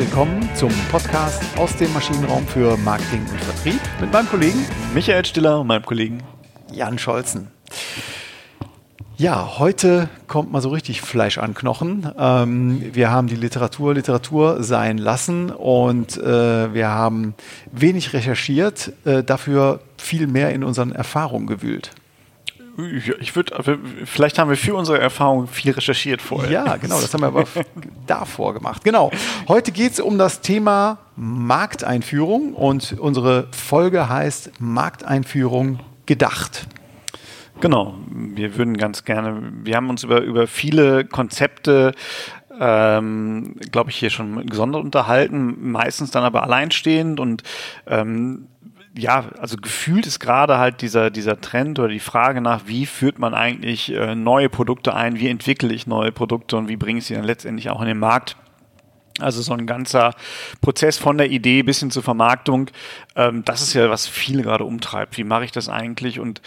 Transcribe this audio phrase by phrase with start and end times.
[0.00, 4.64] willkommen zum Podcast aus dem Maschinenraum für Marketing und Vertrieb mit meinem Kollegen
[4.94, 6.22] Michael Stiller und meinem Kollegen
[6.72, 7.48] Jan Scholzen.
[9.18, 12.10] Ja, heute kommt mal so richtig Fleisch an Knochen.
[12.18, 17.34] Ähm, wir haben die Literatur Literatur sein lassen und äh, wir haben
[17.70, 21.90] wenig recherchiert, äh, dafür viel mehr in unseren Erfahrungen gewühlt.
[23.20, 26.50] Ich würde, vielleicht haben wir für unsere Erfahrung viel recherchiert vorher.
[26.50, 27.44] Ja, genau, das haben wir aber
[28.06, 28.84] davor gemacht.
[28.84, 29.10] Genau.
[29.48, 36.66] Heute geht es um das Thema Markteinführung und unsere Folge heißt Markteinführung gedacht.
[37.60, 41.92] Genau, wir würden ganz gerne, wir haben uns über, über viele Konzepte
[42.60, 47.42] ähm, glaube ich, hier schon gesondert unterhalten, meistens dann aber alleinstehend und
[47.86, 48.48] ähm,
[48.96, 53.18] ja, also gefühlt ist gerade halt dieser, dieser Trend oder die Frage nach, wie führt
[53.18, 57.06] man eigentlich äh, neue Produkte ein, wie entwickle ich neue Produkte und wie bringe ich
[57.06, 58.36] sie dann letztendlich auch in den Markt.
[59.20, 60.14] Also so ein ganzer
[60.60, 62.70] Prozess von der Idee bis hin zur Vermarktung,
[63.16, 65.18] ähm, das ist ja, was viele gerade umtreibt.
[65.18, 66.18] Wie mache ich das eigentlich?
[66.18, 66.40] Und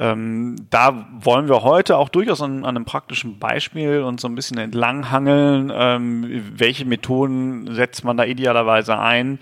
[0.00, 4.34] ähm, da wollen wir heute auch durchaus an, an, einem praktischen Beispiel und so ein
[4.34, 9.38] bisschen entlanghangeln, ähm, welche Methoden setzt man da idealerweise ein,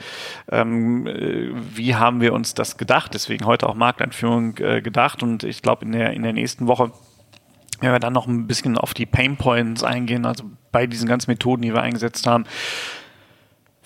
[0.50, 5.22] ähm, äh, wie haben wir uns das gedacht, deswegen heute auch Markteinführung äh, gedacht.
[5.22, 6.90] Und ich glaube in der, in der nächsten Woche
[7.80, 10.42] werden wir dann noch ein bisschen auf die Pain Points eingehen, also
[10.72, 12.46] bei diesen ganzen Methoden, die wir eingesetzt haben,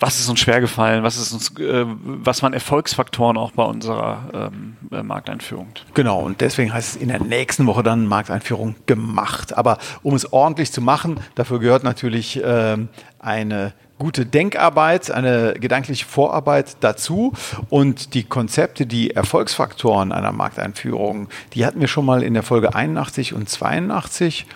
[0.03, 4.51] was ist uns schwer gefallen, was ist uns, äh, was waren Erfolgsfaktoren auch bei unserer
[4.53, 5.67] ähm, äh, Markteinführung.
[5.93, 9.55] Genau, und deswegen heißt es in der nächsten Woche dann Markteinführung gemacht.
[9.57, 16.05] Aber um es ordentlich zu machen, dafür gehört natürlich ähm, eine gute Denkarbeit, eine gedankliche
[16.05, 17.31] Vorarbeit dazu
[17.69, 22.75] und die Konzepte, die Erfolgsfaktoren einer Markteinführung, die hatten wir schon mal in der Folge
[22.75, 24.47] 81 und 82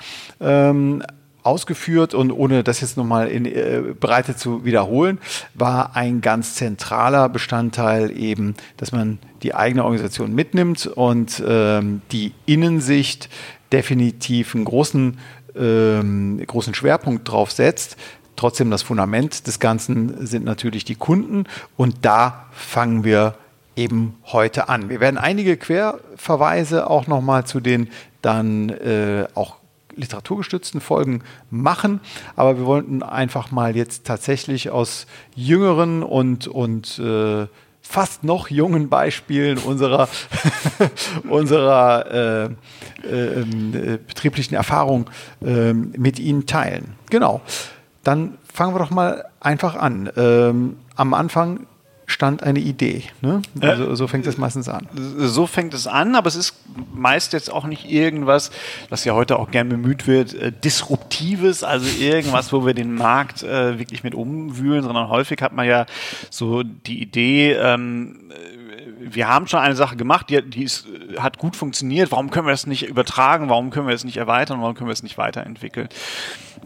[0.41, 1.03] ähm,
[1.47, 5.17] ausgeführt und ohne das jetzt nochmal in äh, Breite zu wiederholen,
[5.53, 12.33] war ein ganz zentraler Bestandteil eben, dass man die eigene Organisation mitnimmt und ähm, die
[12.45, 13.29] Innensicht
[13.71, 15.17] definitiv einen großen,
[15.55, 17.95] ähm, großen Schwerpunkt drauf setzt.
[18.35, 21.45] Trotzdem das Fundament des Ganzen sind natürlich die Kunden
[21.77, 23.35] und da fangen wir
[23.77, 24.89] eben heute an.
[24.89, 27.89] Wir werden einige Querverweise auch nochmal zu den
[28.21, 29.56] dann äh, auch
[29.97, 31.99] literaturgestützten Folgen machen.
[32.35, 37.47] Aber wir wollten einfach mal jetzt tatsächlich aus jüngeren und, und äh,
[37.81, 40.09] fast noch jungen Beispielen unserer,
[41.29, 42.49] unserer äh,
[43.07, 45.09] äh, äh, betrieblichen Erfahrung
[45.43, 46.95] ähm, mit Ihnen teilen.
[47.09, 47.41] Genau.
[48.03, 50.09] Dann fangen wir doch mal einfach an.
[50.17, 51.67] Ähm, am Anfang
[52.07, 53.03] stand eine Idee.
[53.21, 53.41] Ne?
[53.59, 54.87] Also, so fängt es meistens an.
[55.17, 56.55] So fängt es an, aber es ist
[56.93, 58.49] meist jetzt auch nicht irgendwas,
[58.89, 63.43] das ja heute auch gern bemüht wird, äh, disruptives, also irgendwas, wo wir den Markt
[63.43, 65.85] äh, wirklich mit umwühlen, sondern häufig hat man ja
[66.29, 68.31] so die Idee, ähm,
[68.99, 70.87] wir haben schon eine Sache gemacht, die, die ist,
[71.17, 72.11] hat gut funktioniert.
[72.11, 73.49] Warum können wir das nicht übertragen?
[73.49, 74.61] Warum können wir es nicht erweitern?
[74.61, 75.89] Warum können wir es nicht weiterentwickeln?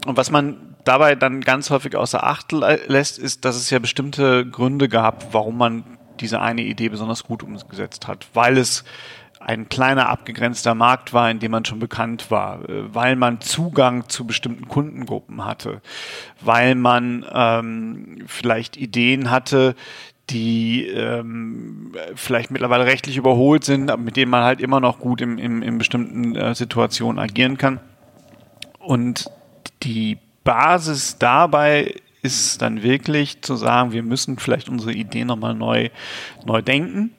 [0.06, 4.46] Und was man dabei dann ganz häufig außer Acht lässt, ist, dass es ja bestimmte
[4.46, 5.84] Gründe gab, warum man
[6.20, 8.84] diese eine Idee besonders gut umgesetzt hat, weil es
[9.46, 14.08] ein kleiner abgegrenzter Markt war, in dem man schon bekannt war, äh, weil man Zugang
[14.08, 15.80] zu bestimmten Kundengruppen hatte,
[16.40, 19.74] weil man ähm, vielleicht Ideen hatte,
[20.30, 25.38] die ähm, vielleicht mittlerweile rechtlich überholt sind, mit denen man halt immer noch gut im,
[25.38, 27.80] im, in bestimmten äh, Situationen agieren kann.
[28.78, 29.30] Und
[29.82, 35.90] die Basis dabei ist dann wirklich zu sagen, wir müssen vielleicht unsere Idee nochmal neu,
[36.46, 37.12] neu denken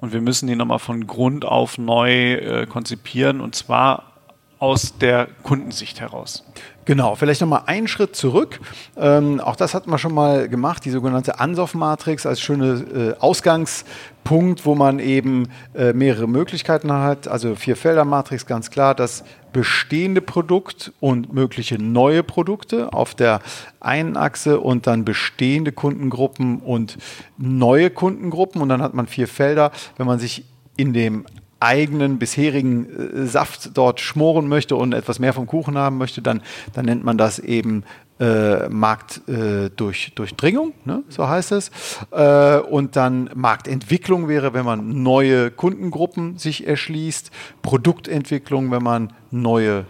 [0.00, 4.15] und wir müssen die nochmal von Grund auf neu äh, konzipieren und zwar
[4.58, 6.44] aus der Kundensicht heraus.
[6.86, 8.60] Genau, vielleicht nochmal einen Schritt zurück.
[8.96, 14.64] Ähm, auch das hatten wir schon mal gemacht, die sogenannte Ansoff-Matrix als schöne äh, Ausgangspunkt,
[14.64, 17.26] wo man eben äh, mehrere Möglichkeiten hat.
[17.26, 23.40] Also Vier-Felder-Matrix, ganz klar, das bestehende Produkt und mögliche neue Produkte auf der
[23.80, 26.98] einen Achse und dann bestehende Kundengruppen und
[27.36, 28.62] neue Kundengruppen.
[28.62, 29.72] Und dann hat man vier Felder.
[29.96, 30.44] Wenn man sich
[30.76, 31.26] in dem
[31.66, 36.42] eigenen bisherigen äh, Saft dort schmoren möchte und etwas mehr vom Kuchen haben möchte, dann,
[36.72, 37.84] dann nennt man das eben
[38.18, 41.02] äh, Marktdurchdringung, äh, ne?
[41.08, 41.70] so heißt es.
[42.12, 47.30] Äh, und dann Marktentwicklung wäre, wenn man neue Kundengruppen sich erschließt,
[47.62, 49.84] Produktentwicklung, wenn man neue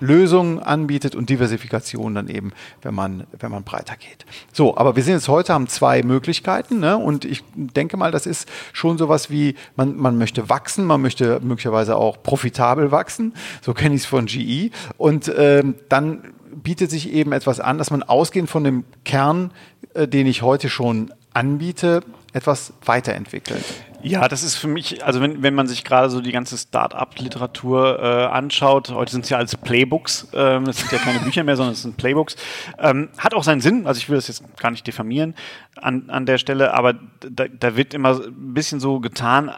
[0.00, 2.52] Lösungen anbietet und Diversifikation dann eben,
[2.82, 4.26] wenn man, wenn man breiter geht.
[4.52, 6.96] So, aber wir sind jetzt heute, haben zwei Möglichkeiten ne?
[6.96, 11.40] und ich denke mal, das ist schon sowas wie, man, man möchte wachsen, man möchte
[11.42, 17.12] möglicherweise auch profitabel wachsen, so kenne ich es von GE und ähm, dann bietet sich
[17.12, 19.52] eben etwas an, dass man ausgehend von dem Kern
[19.94, 22.02] äh, den ich heute schon anbiete,
[22.32, 23.62] etwas weiterentwickeln.
[24.00, 27.98] Ja, das ist für mich, also wenn, wenn man sich gerade so die ganze Start-up-Literatur
[28.00, 31.72] äh, anschaut, heute sind es ja alles Playbooks, ähm, sind ja keine Bücher mehr, sondern
[31.72, 32.36] es sind Playbooks,
[32.78, 35.34] ähm, hat auch seinen Sinn, also ich will das jetzt gar nicht diffamieren
[35.76, 36.94] an, an der Stelle, aber
[37.28, 39.50] da, da wird immer ein bisschen so getan,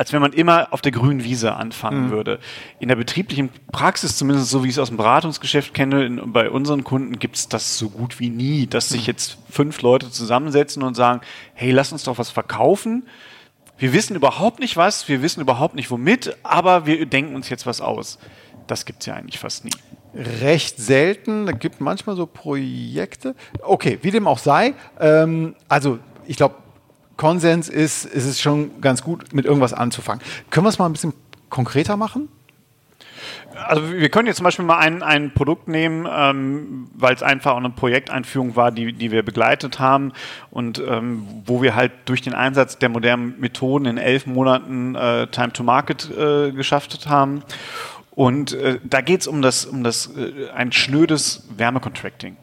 [0.00, 2.10] als wenn man immer auf der grünen Wiese anfangen mhm.
[2.10, 2.38] würde.
[2.78, 6.48] In der betrieblichen Praxis, zumindest so wie ich es aus dem Beratungsgeschäft kenne, in, bei
[6.48, 9.06] unseren Kunden gibt es das so gut wie nie, dass sich mhm.
[9.08, 11.20] jetzt fünf Leute zusammensetzen und sagen,
[11.52, 13.08] hey, lass uns doch was verkaufen.
[13.76, 17.66] Wir wissen überhaupt nicht was, wir wissen überhaupt nicht womit, aber wir denken uns jetzt
[17.66, 18.18] was aus.
[18.68, 19.70] Das gibt es ja eigentlich fast nie.
[20.14, 21.46] Recht selten.
[21.46, 23.34] Es gibt manchmal so Projekte.
[23.60, 24.72] Okay, wie dem auch sei.
[24.98, 26.54] Ähm, also ich glaube,
[27.20, 30.24] Konsens ist, ist es schon ganz gut, mit irgendwas anzufangen.
[30.48, 31.12] Können wir es mal ein bisschen
[31.50, 32.30] konkreter machen?
[33.66, 37.52] Also wir können jetzt zum Beispiel mal ein, ein Produkt nehmen, ähm, weil es einfach
[37.52, 40.12] auch eine Projekteinführung war, die, die wir begleitet haben
[40.50, 45.26] und ähm, wo wir halt durch den Einsatz der modernen Methoden in elf Monaten äh,
[45.26, 47.42] Time to Market äh, geschafft haben.
[48.12, 52.38] Und äh, da geht es um das, um das äh, ein schnödes Wärmecontracting.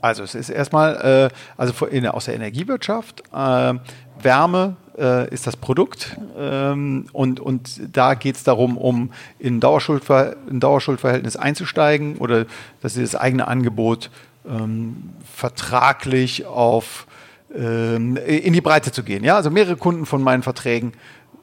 [0.00, 3.74] Also es ist erstmal, äh, also in, aus der Energiewirtschaft, äh,
[4.20, 10.36] Wärme äh, ist das Produkt ähm, und, und da geht es darum, um in Dauerschuldver
[10.48, 12.46] ein Dauerschuldverhältnis einzusteigen oder
[12.80, 14.10] dass sie das eigene Angebot
[14.48, 17.06] ähm, vertraglich auf
[17.54, 19.24] ähm, in die Breite zu gehen.
[19.24, 19.36] Ja?
[19.36, 20.92] Also mehrere Kunden von meinen Verträgen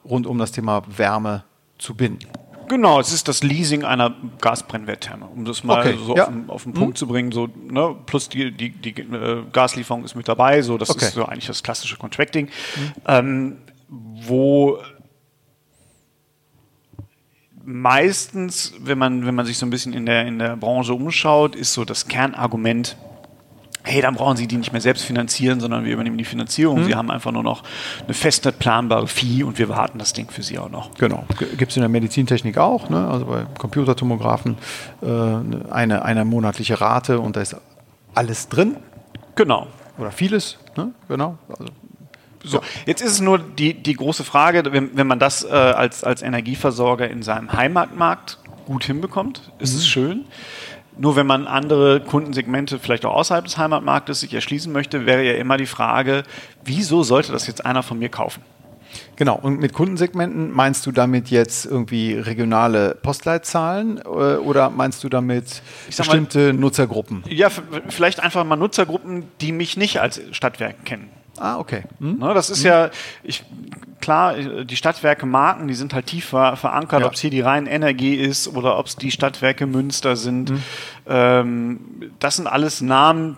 [0.06, 1.44] rund um das Thema Wärme
[1.78, 2.28] zu binden.
[2.68, 6.24] Genau, es ist das Leasing einer Gasbrennwerttherme, um das mal okay, so ja.
[6.24, 6.96] auf, den, auf, den, Punkt hm.
[6.96, 7.32] zu bringen.
[7.32, 11.06] So, ne, plus die, die, die äh, Gaslieferung ist mit dabei, so das okay.
[11.06, 12.92] ist so eigentlich das klassische Contracting, hm.
[13.08, 13.58] ähm,
[13.88, 14.80] wo
[17.64, 21.56] meistens, wenn man, wenn man sich so ein bisschen in der, in der Branche umschaut,
[21.56, 22.98] ist so das Kernargument,
[23.84, 26.82] hey, dann brauchen Sie die nicht mehr selbst finanzieren, sondern wir übernehmen die Finanzierung.
[26.82, 26.86] Mhm.
[26.86, 27.64] Sie haben einfach nur noch
[28.06, 30.94] eine feste planbare Fee und wir warten das Ding für Sie auch noch.
[30.96, 31.26] Genau.
[31.58, 33.08] Gibt es in der Medizintechnik auch, ne?
[33.08, 34.58] also bei Computertomographen
[35.02, 35.08] äh,
[35.72, 37.58] eine, eine monatliche Rate und da ist
[38.16, 38.78] alles drin.
[39.36, 39.68] Genau.
[39.98, 40.92] Oder vieles, ne?
[41.08, 41.38] genau.
[41.50, 41.66] Also,
[42.46, 46.04] so, jetzt ist es nur die, die große Frage, wenn, wenn man das äh, als,
[46.04, 49.80] als Energieversorger in seinem Heimatmarkt gut hinbekommt, ist mhm.
[49.80, 50.26] es schön.
[50.98, 55.34] Nur wenn man andere Kundensegmente vielleicht auch außerhalb des Heimatmarktes sich erschließen möchte, wäre ja
[55.34, 56.24] immer die Frage,
[56.64, 58.44] wieso sollte das jetzt einer von mir kaufen?
[59.16, 65.10] Genau, und mit Kundensegmenten meinst du damit jetzt irgendwie regionale Postleitzahlen äh, oder meinst du
[65.10, 65.62] damit
[65.96, 67.24] bestimmte mal, Nutzergruppen?
[67.28, 67.50] Ja,
[67.90, 71.10] vielleicht einfach mal Nutzergruppen, die mich nicht als Stadtwerk kennen.
[71.38, 71.84] Ah, okay.
[72.00, 72.20] Hm?
[72.20, 72.68] Ne, das ist hm.
[72.68, 72.90] ja,
[73.24, 73.44] ich,
[74.02, 77.08] klar, die Stadtwerke Marken, die sind halt tief ver verankert, ja.
[77.08, 80.50] ob es hier die Rheinenergie ist oder ob es die Stadtwerke Münster sind.
[80.50, 80.64] Hm.
[81.08, 81.80] Ähm,
[82.20, 83.38] das sind alles Namen,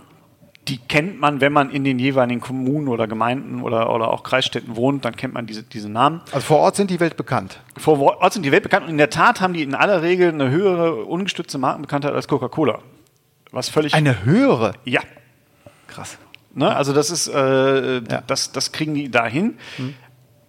[0.68, 4.76] die kennt man, wenn man in den jeweiligen Kommunen oder Gemeinden oder, oder auch Kreisstädten
[4.76, 6.22] wohnt, dann kennt man diese, diese Namen.
[6.32, 7.60] Also vor Ort sind die weltbekannt.
[7.78, 10.50] Vor Ort sind die weltbekannt und in der Tat haben die in aller Regel eine
[10.50, 12.80] höhere ungestützte Markenbekanntheit als Coca-Cola.
[13.52, 13.94] Was völlig.
[13.94, 14.74] Eine höhere?
[14.86, 15.02] Ja.
[15.88, 16.18] Krass.
[16.56, 16.74] Ne?
[16.74, 18.24] Also das ist, äh, ja.
[18.26, 19.58] das, das kriegen die dahin.
[19.76, 19.94] Hm.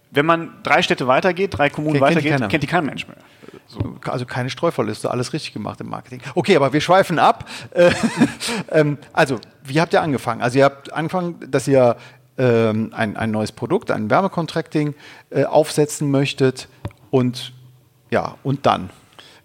[0.09, 3.17] Wenn man drei Städte weitergeht, drei Kommunen kennt, weitergeht, kennt, kennt die kein Mensch mehr.
[3.67, 3.97] So.
[4.05, 6.21] Also keine Streuverluste, alles richtig gemacht im Marketing.
[6.33, 7.47] Okay, aber wir schweifen ab.
[7.71, 7.91] Äh,
[8.71, 10.41] ähm, also, wie habt ihr angefangen?
[10.41, 11.97] Also ihr habt angefangen, dass ihr
[12.37, 14.95] ähm, ein, ein neues Produkt, ein Wärmecontracting
[15.29, 16.69] äh, aufsetzen möchtet
[17.11, 17.53] und
[18.09, 18.89] ja, und dann?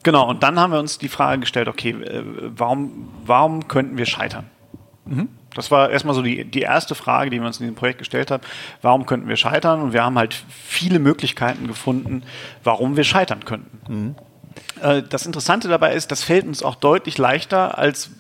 [0.03, 2.23] Genau, und dann haben wir uns die Frage gestellt, okay, äh,
[2.57, 4.47] warum, warum könnten wir scheitern?
[5.05, 5.29] Mhm.
[5.55, 8.31] Das war erstmal so die, die erste Frage, die wir uns in diesem Projekt gestellt
[8.31, 8.43] haben.
[8.81, 9.81] Warum könnten wir scheitern?
[9.81, 12.23] Und wir haben halt viele Möglichkeiten gefunden,
[12.65, 13.81] warum wir scheitern könnten.
[13.89, 14.15] Mhm.
[14.83, 18.11] Äh, das Interessante dabei ist, das fällt uns auch deutlich leichter, als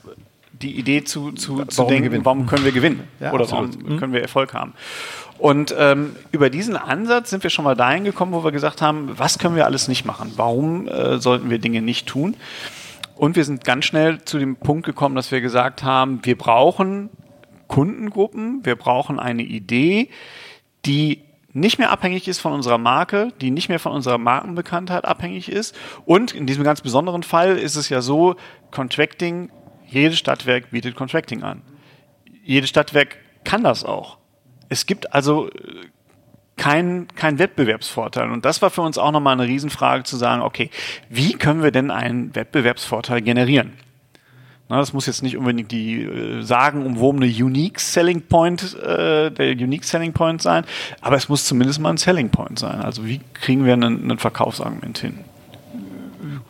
[0.52, 3.02] die Idee zu, zu, zu denken, warum können wir gewinnen?
[3.18, 3.76] Ja, oder absolut.
[3.76, 3.98] warum mhm.
[3.98, 4.74] können wir Erfolg haben?
[5.38, 9.10] Und ähm, über diesen Ansatz sind wir schon mal dahin gekommen, wo wir gesagt haben,
[9.18, 10.32] was können wir alles nicht machen?
[10.36, 12.36] Warum äh, sollten wir Dinge nicht tun?
[13.16, 17.10] Und wir sind ganz schnell zu dem Punkt gekommen, dass wir gesagt haben, wir brauchen
[17.68, 20.08] Kundengruppen, wir brauchen eine Idee,
[20.84, 25.50] die nicht mehr abhängig ist von unserer Marke, die nicht mehr von unserer Markenbekanntheit abhängig
[25.50, 25.76] ist.
[26.06, 28.36] Und in diesem ganz besonderen Fall ist es ja so,
[28.70, 29.50] Contracting,
[29.86, 31.62] jedes Stadtwerk bietet Contracting an.
[32.42, 34.18] Jedes Stadtwerk kann das auch.
[34.68, 35.50] Es gibt also
[36.62, 38.30] keinen kein Wettbewerbsvorteil.
[38.30, 40.70] Und das war für uns auch nochmal eine Riesenfrage zu sagen, okay,
[41.10, 43.72] wie können wir denn einen Wettbewerbsvorteil generieren?
[44.68, 49.50] Na, das muss jetzt nicht unbedingt die äh, sagen umwobene Unique Selling Point, äh, der
[49.54, 50.64] Unique Selling Point sein,
[51.00, 52.80] aber es muss zumindest mal ein Selling Point sein.
[52.80, 55.18] Also wie kriegen wir einen, einen Verkaufsargument hin?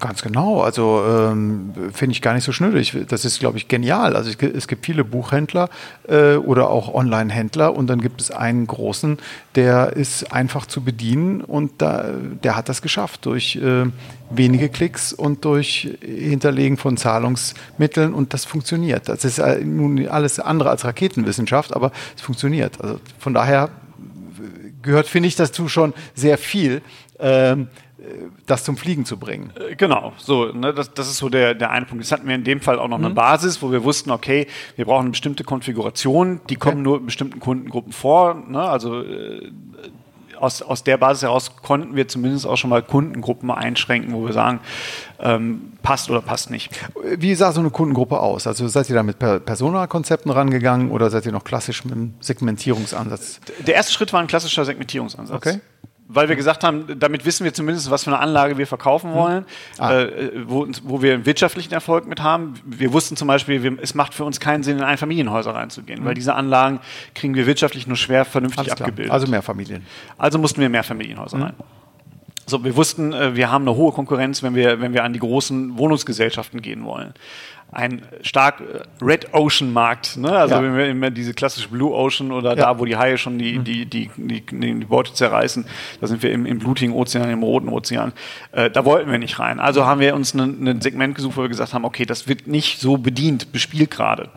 [0.03, 0.63] Ganz genau.
[0.63, 2.97] Also ähm, finde ich gar nicht so schnödig.
[3.07, 4.17] Das ist, glaube ich, genial.
[4.17, 5.69] Also es, es gibt viele Buchhändler
[6.09, 9.19] äh, oder auch Online-Händler und dann gibt es einen großen,
[9.55, 12.07] der ist einfach zu bedienen und da,
[12.43, 13.85] der hat das geschafft durch äh,
[14.29, 19.09] wenige Klicks und durch Hinterlegen von Zahlungsmitteln und das funktioniert.
[19.09, 22.81] Das ist äh, nun alles andere als Raketenwissenschaft, aber es funktioniert.
[22.81, 23.71] Also von daher
[24.83, 26.83] gehört, finde ich, dazu schon sehr viel.
[27.21, 27.69] Ähm,
[28.47, 29.53] das zum Fliegen zu bringen.
[29.57, 32.03] Äh, genau, so, ne, das, das ist so der, der eine Punkt.
[32.03, 33.07] Jetzt hatten wir in dem Fall auch noch mhm.
[33.07, 36.83] eine Basis, wo wir wussten, okay, wir brauchen eine bestimmte Konfiguration, die kommen okay.
[36.83, 38.35] nur in bestimmten Kundengruppen vor.
[38.49, 39.51] Ne, also äh,
[40.39, 44.33] aus, aus der Basis heraus konnten wir zumindest auch schon mal Kundengruppen einschränken, wo wir
[44.33, 44.59] sagen,
[45.21, 46.71] ähm, passt oder passt nicht.
[47.17, 48.49] Wie sah so eine Kundengruppe aus?
[48.49, 53.41] Also seid ihr da mit Persona-Konzepten rangegangen oder seid ihr noch klassisch mit einem Segmentierungsansatz?
[53.65, 55.37] Der erste Schritt war ein klassischer Segmentierungsansatz.
[55.37, 55.61] Okay
[56.15, 59.17] weil wir gesagt haben, damit wissen wir zumindest, was für eine Anlage wir verkaufen hm.
[59.17, 59.47] wollen,
[59.79, 60.01] ah.
[60.01, 62.55] äh, wo, wo, wir einen wirtschaftlichen Erfolg mit haben.
[62.65, 66.07] Wir wussten zum Beispiel, wir, es macht für uns keinen Sinn, in Einfamilienhäuser reinzugehen, mhm.
[66.07, 66.81] weil diese Anlagen
[67.15, 69.13] kriegen wir wirtschaftlich nur schwer vernünftig abgebildet.
[69.13, 69.85] Also mehr Familien.
[70.19, 71.43] Also mussten wir mehr Familienhäuser mhm.
[71.43, 71.55] rein.
[72.47, 75.21] So, wir wussten, äh, wir haben eine hohe Konkurrenz, wenn wir, wenn wir an die
[75.21, 77.15] großen Wohnungsgesellschaften gehen wollen
[77.73, 80.31] ein stark äh, Red Ocean Markt, ne?
[80.31, 80.63] also ja.
[80.63, 82.57] wenn wir immer diese klassische Blue Ocean oder ja.
[82.57, 83.65] da, wo die Haie schon die, mhm.
[83.65, 85.65] die, die, die, die Beute zerreißen,
[86.01, 88.13] da sind wir im, im blutigen Ozean, im roten Ozean,
[88.53, 89.59] äh, da wollten wir nicht rein.
[89.59, 92.79] Also haben wir uns ein Segment gesucht, wo wir gesagt haben, okay, das wird nicht
[92.79, 94.29] so bedient, bespielt gerade.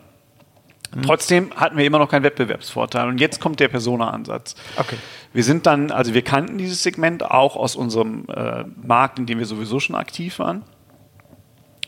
[0.94, 1.02] Mhm.
[1.02, 3.06] Trotzdem hatten wir immer noch keinen Wettbewerbsvorteil.
[3.06, 4.54] Und jetzt kommt der Persona-Ansatz.
[4.78, 4.96] Okay.
[5.34, 9.38] Wir sind dann, also wir kannten dieses Segment auch aus unserem äh, Markt, in dem
[9.38, 10.62] wir sowieso schon aktiv waren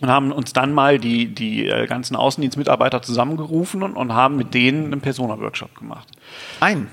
[0.00, 4.54] und haben uns dann mal die, die äh, ganzen Außendienstmitarbeiter zusammengerufen und, und haben mit
[4.54, 6.08] denen einen Persona-Workshop gemacht.
[6.60, 6.88] Ein?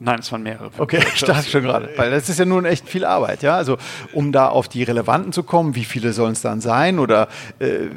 [0.00, 0.70] Nein, es waren mehrere.
[0.76, 1.88] Okay, ich dachte schon gerade.
[1.96, 3.56] Weil das ist ja nun echt viel Arbeit, ja.
[3.56, 3.78] Also
[4.12, 6.98] um da auf die Relevanten zu kommen, wie viele sollen es dann sein?
[6.98, 7.28] Oder
[7.60, 7.88] äh,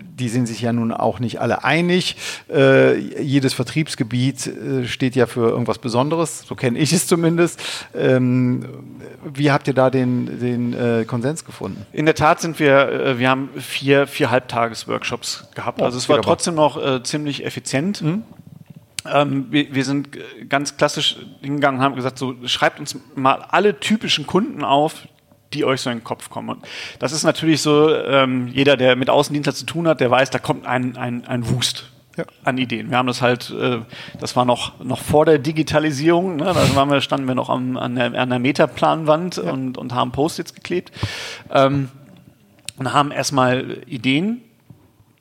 [0.00, 2.16] die sind sich ja nun auch nicht alle einig.
[2.50, 7.60] Äh, jedes Vertriebsgebiet äh, steht ja für irgendwas Besonderes, so kenne ich es zumindest.
[7.94, 8.66] Ähm,
[9.24, 11.86] wie habt ihr da den, den äh, Konsens gefunden?
[11.92, 15.80] In der Tat sind wir, äh, wir haben vier, vier Halbtages-Workshops gehabt.
[15.80, 18.02] Oh, also es war trotzdem noch ziemlich effizient.
[18.02, 18.22] Mhm.
[19.06, 23.78] Ähm, wir, wir, sind ganz klassisch hingegangen und haben gesagt, so schreibt uns mal alle
[23.78, 25.06] typischen Kunden auf,
[25.52, 26.50] die euch so in den Kopf kommen.
[26.50, 26.66] Und
[26.98, 30.38] das ist natürlich so, ähm, jeder, der mit Außendienstler zu tun hat, der weiß, da
[30.38, 32.24] kommt ein, ein, ein Wust ja.
[32.44, 32.90] an Ideen.
[32.90, 33.78] Wir haben das halt, äh,
[34.20, 36.44] das war noch, noch vor der Digitalisierung, ne?
[36.44, 39.50] da waren wir, standen wir noch am, an, der, an der Metaplanwand ja.
[39.52, 40.92] und, und haben Post-its geklebt
[41.50, 41.88] ähm,
[42.76, 44.42] und haben erstmal Ideen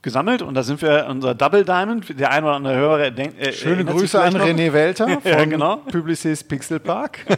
[0.01, 2.19] gesammelt und da sind wir unser Double Diamond.
[2.19, 3.39] Der ein oder andere Hörer denkt.
[3.39, 5.77] Äh, Schöne Grüße an René Welter von ja, genau.
[5.77, 7.19] Publicis Pixel Park.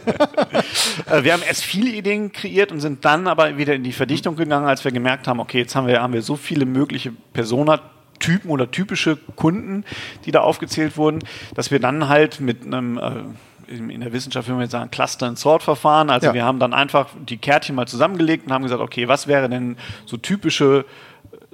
[1.10, 4.36] Äh, wir haben erst viele Ideen kreiert und sind dann aber wieder in die Verdichtung
[4.36, 7.80] gegangen, als wir gemerkt haben, okay, jetzt haben wir, haben wir so viele mögliche Persona
[8.18, 9.84] Typen oder typische Kunden,
[10.26, 11.20] die da aufgezählt wurden,
[11.54, 13.22] dass wir dann halt mit einem äh,
[13.70, 16.10] in der Wissenschaft würde man jetzt sagen, Cluster and Sort Verfahren.
[16.10, 16.34] Also ja.
[16.34, 19.76] wir haben dann einfach die Kärtchen mal zusammengelegt und haben gesagt, okay, was wäre denn
[20.06, 20.84] so typische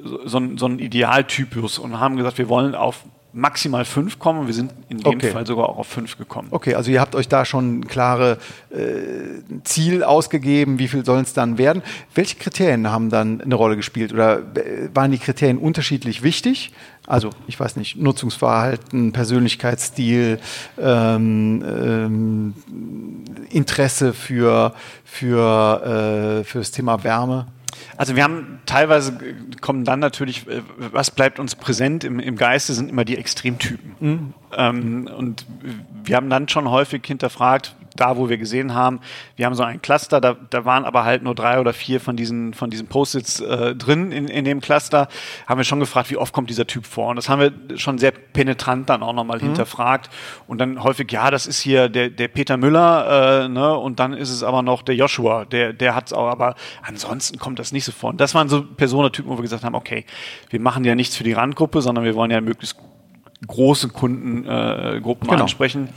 [0.02, 3.04] so, ein, so ein Idealtypus und haben gesagt, wir wollen auf
[3.36, 4.46] maximal fünf kommen.
[4.46, 5.30] Wir sind in dem okay.
[5.30, 6.48] Fall sogar auch auf fünf gekommen.
[6.50, 8.38] Okay, also ihr habt euch da schon ein klare
[8.70, 11.82] äh, Ziel ausgegeben, wie viel sollen es dann werden.
[12.14, 16.72] Welche Kriterien haben dann eine Rolle gespielt oder äh, waren die Kriterien unterschiedlich wichtig?
[17.06, 20.40] Also ich weiß nicht, Nutzungsverhalten, Persönlichkeitsstil,
[20.80, 22.54] ähm, ähm,
[23.50, 24.74] Interesse für,
[25.04, 27.46] für, äh, für das Thema Wärme.
[27.96, 29.18] Also wir haben teilweise
[29.60, 33.94] kommen dann natürlich, äh, was bleibt uns präsent im, im Geiste, sind immer die Extremtypen.
[34.00, 34.34] Mhm.
[34.56, 35.46] Ähm, und
[36.04, 39.00] wir haben dann schon häufig hinterfragt, da, wo wir gesehen haben,
[39.36, 42.16] wir haben so ein Cluster, da, da waren aber halt nur drei oder vier von
[42.16, 45.08] diesen, von diesen Post-its äh, drin in, in dem Cluster,
[45.46, 47.08] haben wir schon gefragt, wie oft kommt dieser Typ vor?
[47.08, 49.46] Und das haben wir schon sehr penetrant dann auch nochmal mhm.
[49.46, 50.10] hinterfragt.
[50.46, 53.76] Und dann häufig, ja, das ist hier der, der Peter Müller, äh, ne?
[53.76, 57.38] und dann ist es aber noch der Joshua, der, der hat es auch, aber ansonsten
[57.38, 58.10] kommt das nicht so vor.
[58.10, 60.04] Und das waren so Personentypen, wo wir gesagt haben, okay,
[60.50, 62.76] wir machen ja nichts für die Randgruppe, sondern wir wollen ja möglichst
[63.46, 65.42] große Kundengruppen äh, genau.
[65.42, 65.88] ansprechen.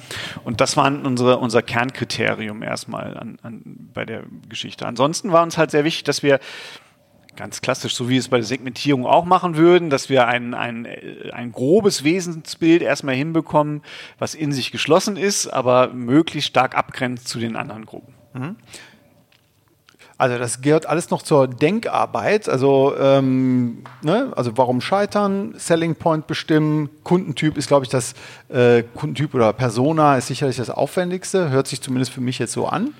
[0.44, 4.86] Und das war unsere, unser Kernkriterium erstmal an, an, bei der Geschichte.
[4.86, 6.40] Ansonsten war uns halt sehr wichtig, dass wir
[7.40, 10.54] ganz klassisch, so wie wir es bei der Segmentierung auch machen würden, dass wir ein,
[10.54, 10.86] ein,
[11.32, 13.82] ein grobes Wesensbild erstmal hinbekommen,
[14.18, 18.14] was in sich geschlossen ist, aber möglichst stark abgrenzt zu den anderen Gruppen.
[18.34, 18.56] Mhm.
[20.20, 22.50] Also das gehört alles noch zur Denkarbeit.
[22.50, 24.34] Also, ähm, ne?
[24.36, 28.16] also warum scheitern, Selling Point bestimmen, Kundentyp ist, glaube ich, das
[28.50, 31.50] äh, Kundentyp oder Persona ist sicherlich das Aufwendigste.
[31.50, 32.94] Hört sich zumindest für mich jetzt so an.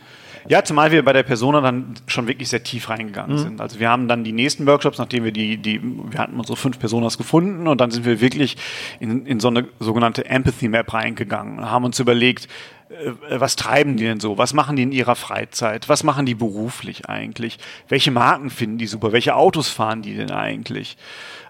[0.48, 3.42] Ja, zumal wir bei der Persona dann schon wirklich sehr tief reingegangen mhm.
[3.42, 3.62] sind.
[3.62, 6.80] Also wir haben dann die nächsten Workshops, nachdem wir die, die, wir hatten unsere fünf
[6.80, 8.58] Personas gefunden und dann sind wir wirklich
[9.00, 12.48] in, in so eine sogenannte Empathy Map reingegangen und haben uns überlegt,
[12.90, 14.38] äh, was treiben die denn so?
[14.38, 15.90] Was machen die in ihrer Freizeit?
[15.90, 17.58] Was machen die beruflich eigentlich?
[17.88, 19.12] Welche Marken finden die super?
[19.12, 20.98] Welche Autos fahren die denn eigentlich?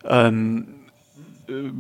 [0.06, 0.68] Ähm,
[1.48, 1.72] äh,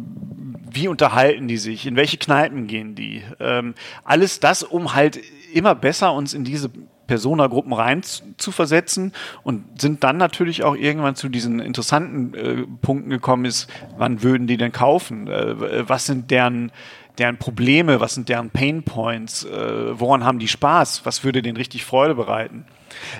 [0.71, 1.85] wie unterhalten die sich?
[1.85, 3.23] In welche Kneipen gehen die?
[3.39, 3.73] Ähm,
[4.03, 5.19] alles das, um halt
[5.53, 6.69] immer besser uns in diese
[7.09, 13.09] Persona-Gruppen rein zu versetzen und sind dann natürlich auch irgendwann zu diesen interessanten äh, Punkten
[13.09, 15.27] gekommen ist, wann würden die denn kaufen?
[15.27, 16.71] Äh, was sind deren
[17.17, 21.57] deren Probleme, was sind deren Pain Points, äh, woran haben die Spaß, was würde denen
[21.57, 22.65] richtig Freude bereiten.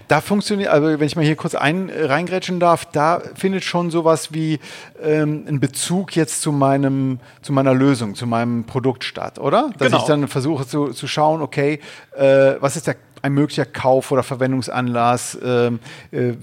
[0.08, 3.92] Da funktioniert, also wenn ich mal hier kurz ein, äh, reingrätschen darf, da findet schon
[3.92, 4.60] sowas wie
[5.02, 9.70] ähm, ein Bezug jetzt zu meinem, zu meiner Lösung, zu meinem Produkt statt, oder?
[9.78, 9.98] Dass genau.
[10.00, 11.80] ich dann versuche zu, zu schauen, okay,
[12.16, 15.38] äh, was ist der ein möglicher Kauf- oder Verwendungsanlass?
[15.44, 15.80] Ähm,
[16.12, 16.34] äh,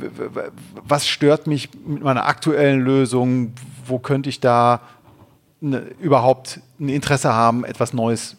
[0.82, 3.52] was stört mich mit meiner aktuellen Lösung?
[3.86, 4.80] Wo könnte ich da
[5.60, 8.36] ne, überhaupt ein Interesse haben, etwas Neues,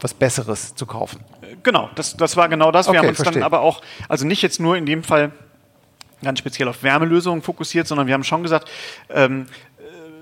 [0.00, 1.20] was Besseres zu kaufen.
[1.62, 2.86] Genau, das, das war genau das.
[2.86, 3.40] Wir okay, haben uns verstehe.
[3.40, 5.32] dann aber auch, also nicht jetzt nur in dem Fall
[6.22, 8.68] ganz speziell auf Wärmelösungen fokussiert, sondern wir haben schon gesagt,
[9.08, 9.46] ähm,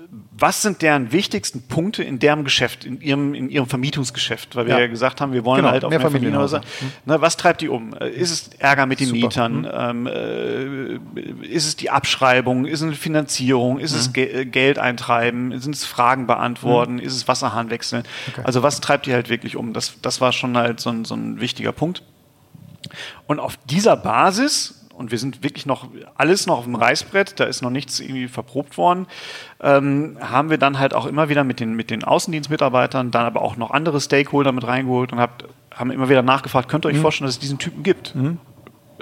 [0.09, 4.55] was sind deren wichtigsten Punkte in deren Geschäft, in ihrem, in ihrem Vermietungsgeschäft?
[4.55, 6.61] Weil wir ja, ja gesagt haben, wir wollen genau, halt auch mehr, mehr Familienhäuser.
[6.61, 6.91] Hm.
[7.05, 7.93] Ne, was treibt die um?
[7.93, 9.19] Äh, ist es Ärger mit den Super.
[9.19, 9.65] Mietern?
[9.65, 10.07] Hm.
[10.07, 11.01] Ähm,
[11.43, 12.65] äh, ist es die Abschreibung?
[12.65, 13.79] Ist es Finanzierung?
[13.79, 13.99] Ist hm.
[13.99, 15.59] es Ge äh, Geld eintreiben?
[15.59, 16.99] Sind es Fragen beantworten?
[16.99, 17.05] Hm.
[17.05, 18.03] Ist es Wasserhahn wechseln?
[18.29, 18.41] Okay.
[18.43, 19.73] Also was treibt die halt wirklich um?
[19.73, 22.03] Das, das war schon halt so ein, so ein wichtiger Punkt.
[23.25, 27.45] Und auf dieser Basis und wir sind wirklich noch alles noch auf dem Reißbrett, da
[27.45, 29.07] ist noch nichts irgendwie verprobt worden,
[29.61, 33.41] ähm, haben wir dann halt auch immer wieder mit den, mit den Außendienstmitarbeitern, dann aber
[33.41, 36.97] auch noch andere Stakeholder mit reingeholt und habt, haben immer wieder nachgefragt, könnt ihr euch
[36.97, 37.01] mhm.
[37.01, 38.15] vorstellen, dass es diesen Typen gibt?
[38.15, 38.39] Mhm.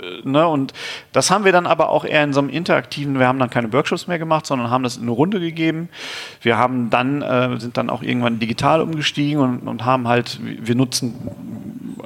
[0.01, 0.73] Äh, ne, und
[1.11, 3.71] das haben wir dann aber auch eher in so einem interaktiven, wir haben dann keine
[3.73, 5.89] Workshops mehr gemacht, sondern haben das in eine Runde gegeben.
[6.41, 10.75] Wir haben dann, äh, sind dann auch irgendwann digital umgestiegen und, und haben halt, wir
[10.75, 11.13] nutzen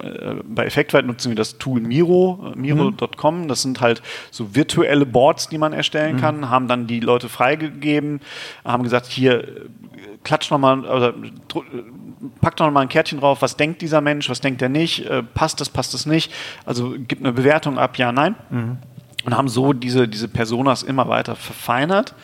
[0.01, 3.47] äh, bei Effektweit nutzen wir das Tool Miro, äh, miro.com.
[3.47, 6.21] Das sind halt so virtuelle Boards, die man erstellen mhm.
[6.21, 8.21] kann, haben dann die Leute freigegeben,
[8.63, 9.67] haben gesagt, hier
[10.23, 11.13] klatsch nochmal, also
[12.41, 15.23] pack doch nochmal ein Kärtchen drauf, was denkt dieser Mensch, was denkt er nicht, äh,
[15.23, 16.31] passt das, passt das nicht,
[16.65, 18.35] also gibt eine Bewertung ab, ja, nein.
[18.49, 18.77] Mhm.
[19.25, 22.15] Und haben so diese, diese Personas immer weiter verfeinert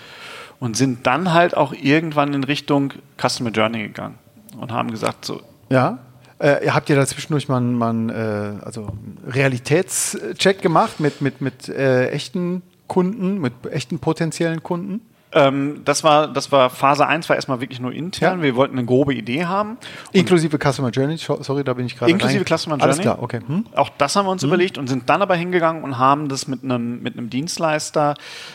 [0.60, 4.16] und sind dann halt auch irgendwann in Richtung Customer Journey gegangen
[4.60, 5.42] und haben gesagt, so.
[5.70, 6.00] Ja.
[6.40, 8.90] Äh, habt ihr da zwischendurch mal, mal einen äh, also
[9.28, 15.02] Realitätscheck gemacht mit, mit, mit äh, echten Kunden, mit echten potenziellen Kunden?
[15.36, 18.40] Ähm, das, war, das war Phase 1, war erstmal wirklich nur intern.
[18.40, 18.44] Ja.
[18.44, 19.78] Wir wollten eine grobe Idee haben.
[20.14, 22.10] Inklusive Customer Journey, sorry, da bin ich gerade.
[22.10, 22.58] Inklusive rein.
[22.58, 22.84] Customer Journey.
[22.84, 23.42] Alles klar, okay.
[23.46, 23.66] Hm?
[23.76, 24.50] Auch das haben wir uns hm.
[24.50, 28.14] überlegt und sind dann aber hingegangen und haben das mit einem, mit einem Dienstleister,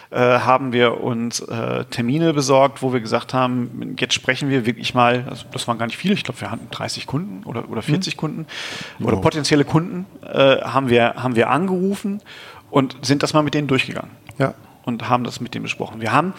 [0.08, 4.94] äh, haben wir uns äh, Termine besorgt, wo wir gesagt haben, jetzt sprechen wir wirklich
[4.94, 7.82] mal, also das waren gar nicht viele, ich glaube, wir hatten 30 Kunden oder, oder
[7.82, 8.18] 40 hm.
[8.18, 8.46] Kunden
[9.02, 12.22] oder potenzielle Kunden, äh, haben, wir, haben wir angerufen
[12.70, 14.12] und sind das mal mit denen durchgegangen.
[14.38, 16.00] Ja und haben das mit denen besprochen.
[16.00, 16.34] Wir haben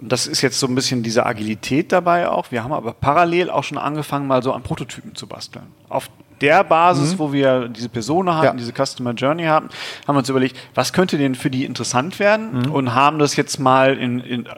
[0.00, 2.50] und das ist jetzt so ein bisschen diese Agilität dabei auch.
[2.50, 5.66] Wir haben aber parallel auch schon angefangen, mal so an Prototypen zu basteln.
[5.90, 6.08] Auf
[6.40, 7.18] der Basis, mhm.
[7.18, 8.54] wo wir diese Persona hatten, ja.
[8.54, 9.68] diese Customer Journey haben,
[10.08, 12.72] haben wir uns überlegt, was könnte denn für die interessant werden mhm.
[12.72, 14.48] und haben das jetzt mal in, in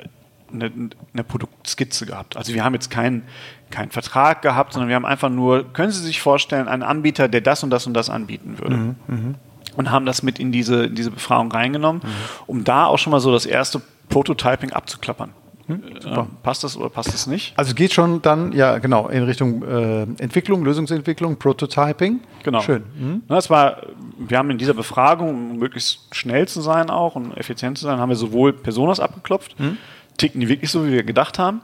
[0.53, 0.71] eine,
[1.13, 2.37] eine, Produktskizze gehabt.
[2.37, 3.25] Also wir haben jetzt keinen
[3.71, 7.41] keinen Vertrag gehabt, sondern wir haben einfach nur, können Sie sich vorstellen, einen Anbieter, der
[7.41, 8.77] das und das und das anbieten würde.
[8.77, 9.35] Mhm.
[9.73, 9.79] Mhm.
[9.79, 12.09] Und haben das mit in diese, diese Befragung reingenommen, mhm.
[12.47, 15.31] um da auch schon mal so das erste Prototyping abzuklappern.
[15.67, 17.55] Hm, äh, passt das oder passt das nicht?
[17.57, 22.21] Also geht schon dann, ja genau, in Richtung äh, Entwicklung, Lösungsentwicklung, Prototyping.
[22.43, 22.61] Genau.
[22.61, 22.85] Schön.
[22.99, 23.23] Hm?
[23.29, 23.79] Das war,
[24.19, 27.99] wir haben in dieser Befragung, um möglichst schnell zu sein auch und effizient zu sein,
[27.99, 29.77] haben wir sowohl Personas abgeklopft, hm?
[30.17, 31.61] ticken die wirklich so, wie wir gedacht haben,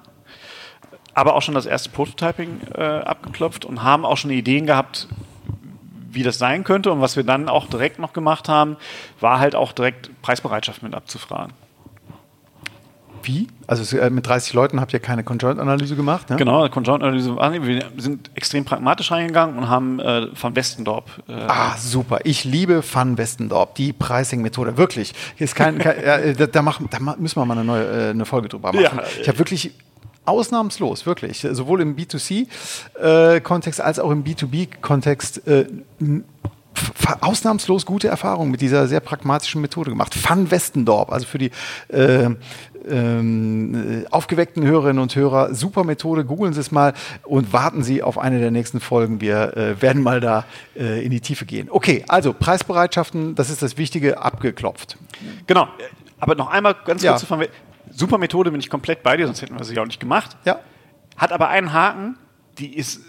[1.14, 5.08] aber auch schon das erste Prototyping äh, abgeklopft und haben auch schon Ideen gehabt,
[6.10, 6.92] wie das sein könnte.
[6.92, 8.76] Und was wir dann auch direkt noch gemacht haben,
[9.20, 11.52] war halt auch direkt Preisbereitschaft mit abzufragen.
[13.22, 13.48] Wie?
[13.66, 16.30] Also äh, mit 30 Leuten habt ihr keine Conjoint-Analyse gemacht?
[16.30, 16.36] Ne?
[16.36, 17.36] Genau, Conjoint-Analyse.
[17.36, 21.10] Wir sind extrem pragmatisch reingegangen und haben äh, Van Westendorp.
[21.28, 22.20] Äh ah, super.
[22.24, 24.76] Ich liebe Van Westendorp, die Pricing-Methode.
[24.76, 25.12] Wirklich.
[25.36, 28.24] Ist kein, kein äh, da, da, machen, da, müssen wir mal eine neue äh, eine
[28.24, 28.82] Folge drüber machen.
[28.82, 29.72] Ja, ich habe wirklich
[30.28, 35.42] ausnahmslos, wirklich, sowohl im B2C-Kontext äh, als auch im B2B-Kontext
[37.20, 40.16] ausnahmslos gute Erfahrungen mit dieser sehr pragmatischen Methode gemacht.
[40.28, 41.50] Van Westendorp, also für die
[41.88, 42.30] äh,
[42.88, 48.18] ähm, aufgeweckten Hörerinnen und Hörer, super Methode, googeln Sie es mal und warten Sie auf
[48.18, 49.20] eine der nächsten Folgen.
[49.20, 50.44] Wir äh, werden mal da
[50.76, 51.68] äh, in die Tiefe gehen.
[51.70, 54.96] Okay, also Preisbereitschaften, das ist das Wichtige, abgeklopft.
[55.46, 55.68] Genau,
[56.20, 57.16] aber noch einmal ganz kurz ja.
[57.16, 57.26] zu
[57.90, 60.36] Super Methode, bin ich komplett bei dir, sonst hätten wir sie ja auch nicht gemacht.
[60.44, 60.60] Ja.
[61.16, 62.16] Hat aber einen Haken,
[62.58, 63.00] die ist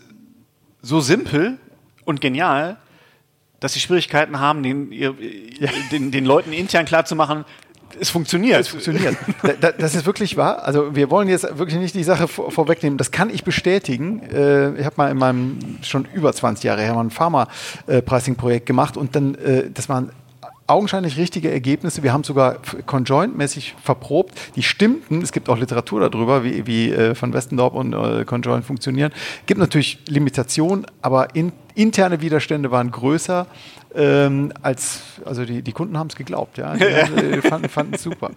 [0.82, 1.58] so simpel
[2.06, 2.78] und genial,
[3.60, 4.90] dass sie Schwierigkeiten haben, den,
[5.92, 7.46] den, den Leuten intern klarzumachen,
[8.00, 8.60] es funktioniert.
[8.60, 9.18] Es funktioniert.
[9.78, 10.64] das ist wirklich wahr.
[10.64, 12.98] Also wir wollen jetzt wirklich nicht die Sache vorwegnehmen.
[12.98, 14.22] Das kann ich bestätigen.
[14.32, 18.98] Äh, ich habe mal in meinem schon über 20 Jahre her mal ein Pharma-Pricing-Projekt gemacht
[18.98, 20.12] und dann, äh, das waren
[20.70, 22.04] augenscheinlich richtige Ergebnisse.
[22.04, 24.34] Wir haben sogar conjoint-mäßig verprobt.
[24.56, 25.22] Die stimmten.
[25.22, 29.12] Es gibt auch Literatur darüber, wie, wie äh, von Westendorp und äh, conjoint funktionieren.
[29.42, 33.48] Es gibt natürlich Limitationen, aber in, interne Widerstände waren größer
[33.96, 36.58] ähm, als, also die, die Kunden haben es geglaubt.
[36.58, 38.32] Ja, die, äh, fanden es super.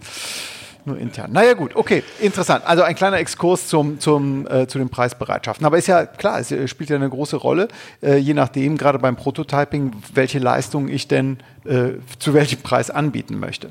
[0.84, 1.30] Nur intern.
[1.32, 2.66] Naja, gut, okay, interessant.
[2.66, 5.64] Also ein kleiner Exkurs zum, zum, äh, zu den Preisbereitschaften.
[5.64, 7.68] Aber ist ja klar, es spielt ja eine große Rolle,
[8.02, 13.38] äh, je nachdem, gerade beim Prototyping, welche Leistung ich denn äh, zu welchem Preis anbieten
[13.38, 13.68] möchte.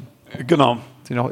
[0.47, 0.77] Genau.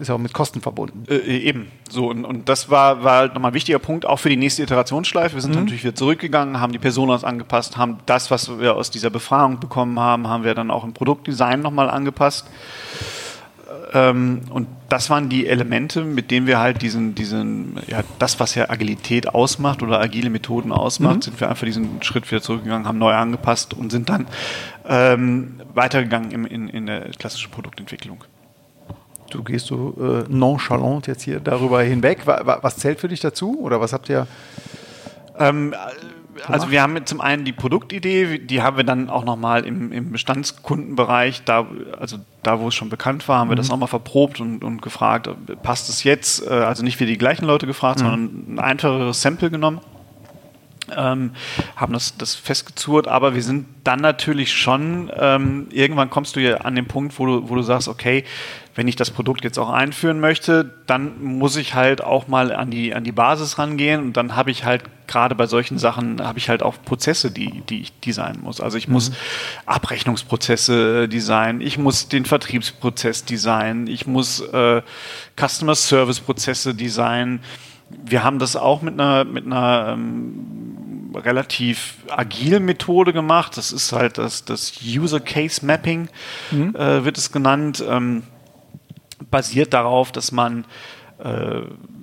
[0.02, 1.06] Ist ja auch mit Kosten verbunden.
[1.08, 1.72] Äh, äh, eben.
[1.89, 4.62] So, und, und das war, war halt nochmal ein wichtiger Punkt, auch für die nächste
[4.63, 5.36] Iterationsschleife.
[5.36, 5.62] Wir sind mhm.
[5.62, 9.98] natürlich wieder zurückgegangen, haben die Personas angepasst, haben das, was wir aus dieser Befragung bekommen
[9.98, 12.46] haben, haben wir dann auch im Produktdesign nochmal angepasst.
[13.91, 18.56] Ähm, und das waren die Elemente, mit denen wir halt diesen, diesen, ja, das, was
[18.56, 21.21] ja Agilität ausmacht oder agile Methoden ausmacht, mhm.
[21.21, 24.28] sind wir einfach diesen Schritt wieder zurückgegangen, haben neu angepasst und sind dann
[24.88, 28.23] ähm, weitergegangen im, in, in der klassischen Produktentwicklung.
[29.30, 32.25] Du gehst so äh, nonchalant jetzt hier darüber hinweg.
[32.25, 34.28] Was zählt für dich dazu oder was habt ihr?
[35.38, 35.75] Ähm,
[36.47, 40.12] also wir haben zum einen die Produktidee, die haben wir dann auch nochmal im, im
[40.12, 41.67] Bestandskundenbereich, da,
[41.99, 43.52] also da, wo es schon bekannt war, haben mhm.
[43.52, 45.30] wir das nochmal verprobt und, und gefragt,
[45.63, 46.45] passt es jetzt?
[46.45, 48.04] Äh, also nicht wir die gleichen Leute gefragt, mhm.
[48.04, 49.82] sondern ein einfacheres Sample genommen.
[50.95, 51.32] Ähm,
[51.75, 56.58] haben das, das festgezurrt, aber wir sind dann natürlich schon, ähm, irgendwann kommst du ja
[56.58, 58.23] an den Punkt, wo du, wo du sagst, okay,
[58.80, 62.72] wenn ich das Produkt jetzt auch einführen möchte, dann muss ich halt auch mal an
[62.72, 66.39] die, an die Basis rangehen und dann habe ich halt gerade bei solchen Sachen habe
[66.39, 68.62] ich halt auch Prozesse, die, die ich designen muss.
[68.62, 69.15] Also ich muss mhm.
[69.65, 74.82] Abrechnungsprozesse äh, designen, ich muss den Vertriebsprozess designen, ich muss äh,
[75.36, 77.42] Customer Service Prozesse designen.
[78.06, 83.58] Wir haben das auch mit einer, mit einer ähm, relativ agilen Methode gemacht.
[83.58, 86.08] Das ist halt das, das User Case Mapping,
[86.52, 86.74] mhm.
[86.78, 87.84] äh, wird es genannt.
[87.86, 88.24] Ähm,
[89.32, 90.65] basiert darauf, dass man
[91.20, 91.62] äh,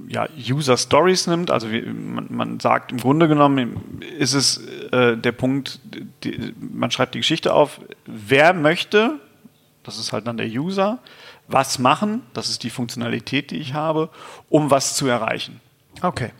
[0.09, 1.51] ja, User Stories nimmt.
[1.51, 4.59] Also wie, man, man, sagt im Grunde genommen, ist es
[4.93, 5.81] äh, der Punkt,
[6.25, 9.19] die, man schreibt die Geschichte auf, wer möchte,
[9.83, 10.99] das ist halt dann der User,
[11.49, 14.11] was machen, das ist die Funktionalität, die ich habe,
[14.49, 15.61] um was zu erreichen.
[16.03, 16.31] Okay.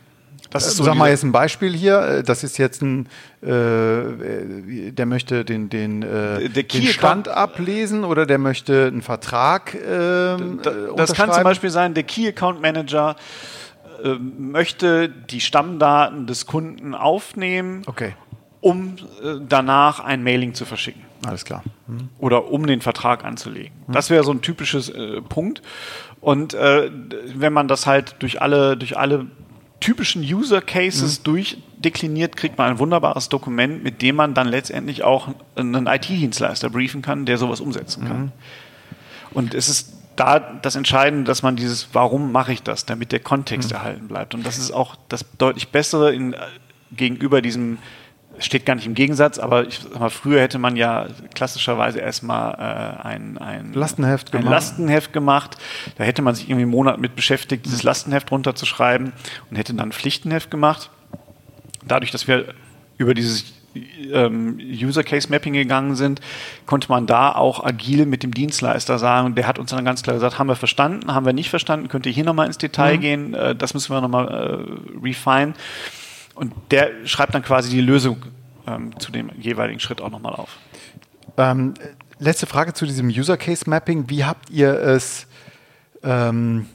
[0.49, 1.99] Das ist so Sag mal jetzt ein Beispiel hier.
[1.99, 3.07] Äh, das ist jetzt ein,
[3.41, 9.73] äh, der möchte den, den, äh, den Stand ablesen oder der möchte einen Vertrag.
[9.73, 10.37] Äh,
[10.95, 13.15] das kann zum Beispiel sein, der Key Account Manager
[14.03, 18.13] äh, möchte die Stammdaten des Kunden aufnehmen, okay.
[18.61, 21.01] um äh, danach ein Mailing zu verschicken.
[21.25, 21.63] Alles klar.
[21.87, 22.09] Mhm.
[22.19, 23.73] Oder um den Vertrag anzulegen.
[23.87, 23.93] Mhm.
[23.93, 24.93] Das wäre so ein typisches
[25.29, 25.61] Punkt.
[26.19, 29.27] Und wenn man das halt durch alle, durch alle
[29.79, 31.23] typischen User Cases mhm.
[31.23, 37.01] durchdekliniert, kriegt man ein wunderbares Dokument, mit dem man dann letztendlich auch einen IT-Dienstleister briefen
[37.01, 38.21] kann, der sowas umsetzen kann.
[38.21, 38.31] Mhm.
[39.31, 43.19] Und es ist da das Entscheidende, dass man dieses, warum mache ich das, damit der
[43.19, 43.75] Kontext mhm.
[43.75, 44.33] erhalten bleibt.
[44.33, 46.35] Und das ist auch das deutlich bessere in,
[46.91, 47.77] gegenüber diesem
[48.39, 52.53] steht gar nicht im Gegensatz, aber ich sag mal, früher hätte man ja klassischerweise erstmal
[52.53, 54.51] äh, ein, ein, Lastenheft, ein gemacht.
[54.51, 55.57] Lastenheft gemacht.
[55.97, 59.13] Da hätte man sich irgendwie einen Monat mit beschäftigt, dieses Lastenheft runterzuschreiben
[59.49, 60.89] und hätte dann ein Pflichtenheft gemacht.
[61.85, 62.53] Dadurch, dass wir
[62.97, 63.45] über dieses
[64.11, 66.21] ähm, User Case Mapping gegangen sind,
[66.65, 70.15] konnte man da auch agil mit dem Dienstleister sagen, der hat uns dann ganz klar
[70.15, 73.01] gesagt, haben wir verstanden, haben wir nicht verstanden, könnt ihr hier nochmal ins Detail mhm.
[73.01, 75.53] gehen, äh, das müssen wir nochmal äh, refine.
[76.37, 78.17] Und der schreibt dann quasi die Lösung
[78.67, 80.57] ähm, zu dem jeweiligen Schritt auch nochmal auf.
[81.35, 81.73] Ähm,
[82.19, 84.07] letzte Frage zu diesem User Case Mapping.
[84.07, 85.25] Wie habt ihr es
[86.03, 86.67] ähm,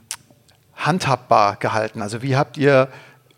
[0.74, 2.02] handhabbar gehalten?
[2.02, 2.88] Also wie habt ihr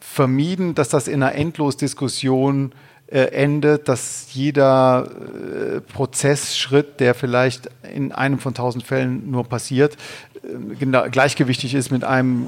[0.00, 2.72] vermieden, dass das in einer Endlosdiskussion
[3.06, 9.98] äh, endet, dass jeder äh, Prozessschritt, der vielleicht in einem von tausend Fällen nur passiert,
[10.42, 12.46] äh, gleichgewichtig ist mit einem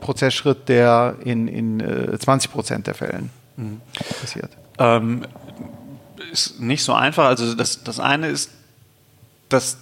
[0.00, 3.80] Prozessschritt, der in, in 20 äh, Prozent der Fällen mhm.
[4.20, 4.50] passiert.
[4.78, 5.26] Ähm,
[6.32, 7.26] ist nicht so einfach.
[7.26, 8.50] Also das, das eine ist,
[9.48, 9.76] dass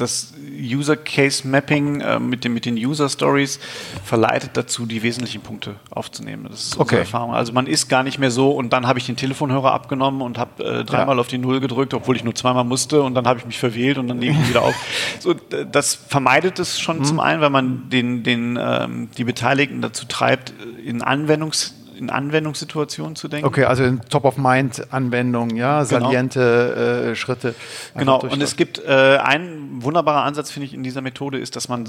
[0.00, 3.58] das User Case Mapping äh, mit, dem, mit den User Stories
[4.04, 6.46] verleitet dazu, die wesentlichen Punkte aufzunehmen.
[6.50, 6.96] Das ist unsere Okay.
[6.98, 7.34] Erfahrung.
[7.34, 10.38] Also man ist gar nicht mehr so und dann habe ich den Telefonhörer abgenommen und
[10.38, 11.20] habe äh, dreimal Ja.
[11.20, 13.98] auf die Null gedrückt, obwohl ich nur zweimal musste und dann habe ich mich verwählt
[13.98, 14.74] und dann lege ich ihn wieder auf.
[15.20, 15.34] So,
[15.70, 17.04] das vermeidet es schon Mhm.
[17.04, 20.52] zum einen, weil man den, den, ähm, die Beteiligten dazu treibt,
[20.84, 23.46] in, Anwendungs, in Anwendungssituationen zu denken.
[23.46, 26.06] Okay, also in Top-of-Mind-Anwendungen, ja, Genau.
[26.06, 27.54] saliente äh, Schritte.
[27.96, 31.68] Genau, und es gibt äh, ein wunderbarer Ansatz, finde ich, in dieser Methode, ist, dass
[31.68, 31.84] man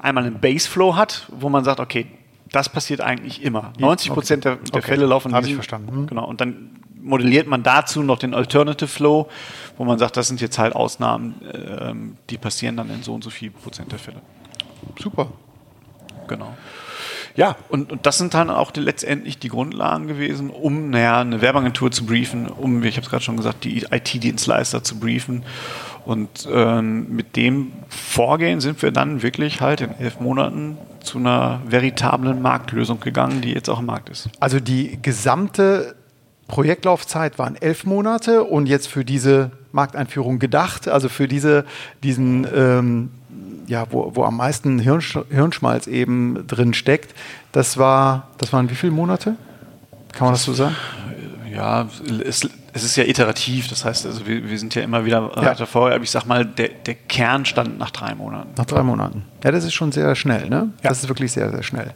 [0.00, 2.06] einmal einen Baseflow hat, wo man sagt, okay,
[2.52, 3.72] das passiert eigentlich immer.
[3.78, 4.82] 90 Prozent der, der Okay.
[4.92, 5.90] Fälle laufen in Hab ich verstanden.
[5.92, 6.06] Hm.
[6.06, 6.70] Genau, und dann
[7.02, 9.28] modelliert man dazu noch den Alternative Flow,
[9.76, 11.34] wo man sagt, das sind jetzt halt Ausnahmen,
[11.80, 14.18] ähm, die passieren dann in so und so viel Prozent der Fälle.
[14.98, 15.28] Super.
[16.28, 16.56] Genau.
[17.36, 21.40] Ja, und, und das sind dann auch die, letztendlich die Grundlagen gewesen, um naja, eine
[21.42, 25.44] Werbeagentur zu briefen, um, ich habe es gerade schon gesagt, die IT-Dienstleister zu briefen.
[26.06, 31.60] Und ähm, mit dem Vorgehen sind wir dann wirklich halt in elf Monaten zu einer
[31.66, 34.28] veritablen Marktlösung gegangen, die jetzt auch im Markt ist.
[34.38, 35.96] Also die gesamte
[36.48, 41.64] Projektlaufzeit waren elf Monate und jetzt für diese Markteinführung gedacht, also für diese,
[42.02, 43.10] diesen, ähm,
[43.66, 47.14] ja, wo, wo am meisten Hirnsch Hirnschmalz eben drin steckt,
[47.52, 49.36] das war, das waren wie viele Monate?
[50.12, 50.76] Kann man das so sagen?
[51.52, 51.88] Ja,
[52.24, 55.42] es, es ist ja iterativ, das heißt, also wir, wir sind ja immer wieder Ja.
[55.42, 58.50] weiter vor, aber ich sag mal, der, der Kern stand nach drei Monaten.
[58.56, 59.24] Nach drei Monaten.
[59.42, 60.70] Ja, das ist schon sehr schnell, ne?
[60.82, 60.90] Ja.
[60.90, 61.92] Das ist wirklich sehr, sehr schnell.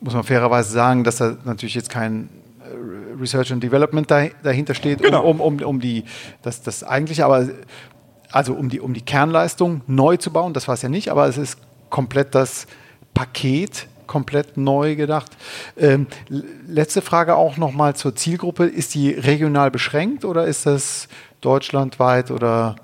[0.00, 2.28] Muss man fairerweise sagen, dass da natürlich jetzt kein
[2.60, 5.22] äh, Research and Development dah- dahinter steht, Genau.
[5.24, 6.04] um, um, um, um die,
[6.42, 7.46] das, das eigentliche, aber
[8.34, 11.26] also um die, um die Kernleistung neu zu bauen, das war es ja nicht, aber
[11.28, 11.58] es ist
[11.90, 12.66] komplett das
[13.14, 15.32] Paket komplett neu gedacht.
[15.78, 16.06] Ähm,
[16.68, 18.66] letzte Frage auch nochmal zur Zielgruppe.
[18.66, 21.08] Ist die regional beschränkt oder ist das
[21.40, 22.76] deutschlandweit oder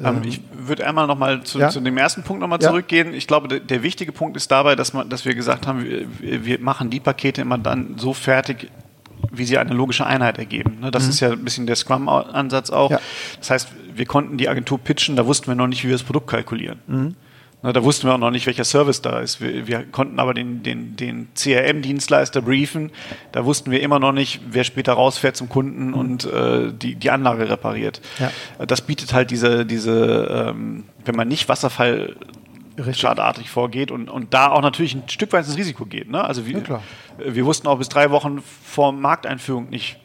[0.00, 1.70] Ähm, ich würde einmal nochmal zu, Ja.
[1.70, 2.68] zu dem ersten Punkt nochmal Ja.
[2.68, 3.12] zurückgehen.
[3.14, 5.84] Ich glaube, der, der wichtige Punkt ist dabei, dass, man, dass wir gesagt haben,
[6.20, 8.70] wir, wir machen die Pakete immer dann so fertig,
[9.30, 10.78] wie sie eine logische Einheit ergeben.
[10.80, 12.90] Ne, Das ist ja ein bisschen der Scrum-Ansatz auch.
[12.90, 12.96] Mhm.
[12.96, 13.00] Ja.
[13.38, 16.02] Das heißt, wir konnten die Agentur pitchen, da wussten wir noch nicht, wie wir das
[16.04, 16.78] Produkt kalkulieren.
[16.86, 17.14] Mhm.
[17.62, 19.40] Ne, Da wussten wir auch noch nicht, welcher Service da ist.
[19.40, 22.90] Wir, wir konnten aber den, den, den CRM-Dienstleister briefen.
[23.32, 27.10] Da wussten wir immer noch nicht, wer später rausfährt zum Kunden und äh, die, die
[27.10, 28.00] Anlage repariert.
[28.18, 28.30] Ja.
[28.64, 32.14] Das bietet halt diese, diese ähm, wenn man nicht Wasserfall.
[32.92, 36.10] Schadartig vorgeht und, und da auch natürlich ein Stück weit ins Risiko geht.
[36.10, 36.22] Ne?
[36.22, 36.82] Also wir, Ja, klar.
[37.18, 39.98] wir wussten auch bis drei Wochen vor Markteinführung nicht,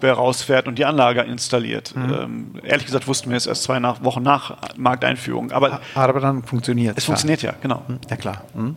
[0.00, 1.94] wer rausfährt und die Anlage installiert.
[1.94, 2.12] Mhm.
[2.12, 5.52] Ähm, ehrlich gesagt wussten wir es erst zwei nach, Wochen nach Markteinführung.
[5.52, 6.98] Aber hat aber dann funktioniert?
[6.98, 7.82] es funktioniert ja, genau.
[8.10, 8.44] Ja, klar.
[8.54, 8.76] Mhm.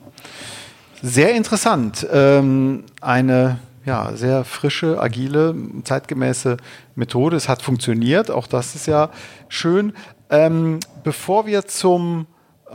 [1.01, 2.07] Sehr interessant.
[2.11, 6.57] Ähm, eine ja, sehr frische, agile, zeitgemäße
[6.95, 7.37] Methode.
[7.37, 8.31] Es hat funktioniert.
[8.31, 9.09] Auch das ist ja
[9.47, 9.93] schön.
[10.29, 12.25] Ähm, bevor wir zum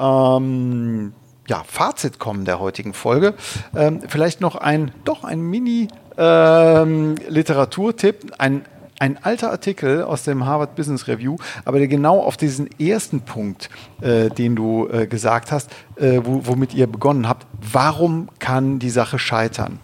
[0.01, 1.13] ähm,
[1.49, 3.35] ja, Fazit kommen der heutigen Folge,
[3.75, 8.33] ähm, vielleicht noch ein, doch ein Mini-Literaturtipp.
[8.39, 8.65] ein
[9.01, 13.71] ein alter Artikel aus dem Harvard Business Review, aber der genau auf diesen ersten Punkt,
[14.03, 18.91] äh, den du äh, gesagt hast, äh, wo, womit ihr begonnen habt, warum kann die
[18.91, 19.81] Sache scheitern?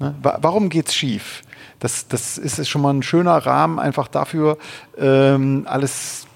[0.00, 0.14] Ne?
[0.22, 1.42] Wa warum geht es schief?
[1.78, 4.56] Das, das ist schon mal ein schöner Rahmen einfach dafür,
[4.96, 6.26] ähm, alles,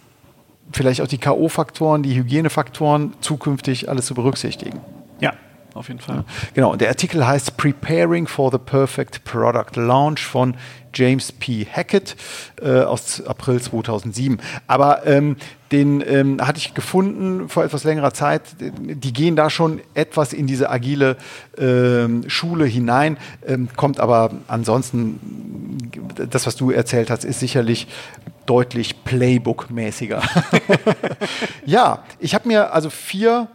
[0.72, 4.80] vielleicht auch die K.O.-Faktoren, die Hygienefaktoren zukünftig alles zu berücksichtigen.
[5.20, 5.32] Ja,
[5.74, 6.24] auf jeden Fall.
[6.54, 10.54] Genau, und der Artikel heißt Preparing for the Perfect Product Launch von
[10.94, 11.66] James P.
[11.66, 12.16] Hackett
[12.60, 14.38] äh, aus April 2007.
[14.66, 15.36] Aber ähm,
[15.70, 18.42] den ähm, hatte ich gefunden vor etwas längerer Zeit.
[18.58, 21.16] Die gehen da schon etwas in diese agile
[21.58, 25.90] ähm, Schule hinein, ähm, kommt aber ansonsten,
[26.30, 27.86] das, was du erzählt hast, ist sicherlich
[28.48, 30.22] deutlich Playbook-mäßiger.
[31.66, 33.48] ja, ich habe mir also vier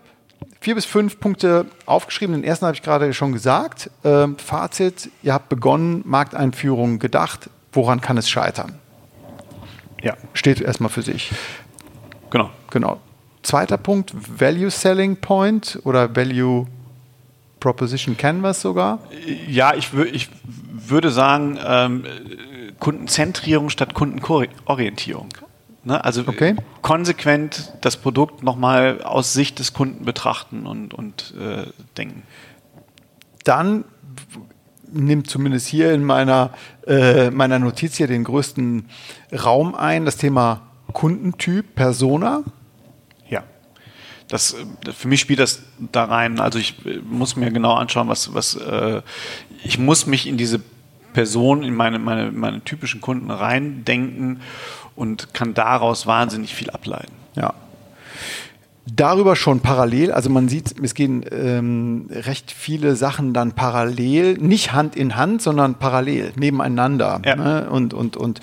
[0.63, 2.35] vier bis fünf Punkte aufgeschrieben.
[2.35, 3.89] Den ersten habe ich gerade schon gesagt.
[4.05, 7.49] Ähm, Fazit, ihr habt begonnen, Markteinführung gedacht.
[7.73, 8.79] Woran kann es scheitern?
[10.01, 11.31] Ja, Steht erstmal für sich.
[12.29, 12.49] genau.
[12.69, 12.99] Genau.
[13.41, 16.65] Zweiter Punkt, Value Selling Point oder Value
[17.59, 18.99] Proposition Canvas sogar.
[19.47, 20.29] Ja, ich, ich
[20.71, 22.05] würde sagen, ähm,
[22.83, 25.29] Kundenzentrierung statt Kundenorientierung.
[25.85, 26.03] Ne?
[26.03, 26.55] Also Okay.
[26.81, 31.67] konsequent das Produkt nochmal aus Sicht des Kunden betrachten und, und äh,
[31.97, 32.23] denken.
[33.45, 33.85] Dann
[34.91, 36.49] nimmt zumindest hier in meiner,
[36.85, 38.89] äh, meiner Notiz hier den größten
[39.31, 42.43] Raum ein, das Thema Kundentyp, Persona.
[43.29, 43.43] Ja.
[44.27, 46.41] Das, äh, für mich spielt das da rein.
[46.41, 49.01] Also ich äh, muss mir genau anschauen, was, was äh,
[49.63, 50.59] ich muss mich in diese
[51.13, 54.41] Person, in meine, meine, meine typischen Kunden reindenken
[54.95, 57.13] und kann daraus wahnsinnig viel ableiten.
[57.35, 57.53] Ja.
[58.85, 64.73] Darüber schon parallel, also man sieht, es gehen ähm, recht viele Sachen dann parallel, nicht
[64.73, 67.35] Hand in Hand, sondern parallel, nebeneinander ja.
[67.37, 67.69] ne?
[67.69, 68.41] und, und, und